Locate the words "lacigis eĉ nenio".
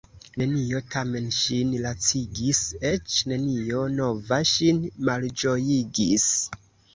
1.83-3.83